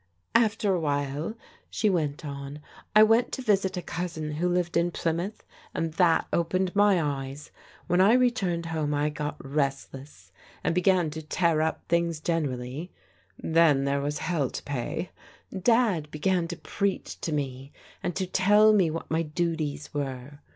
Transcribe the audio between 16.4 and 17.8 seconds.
to preach to me,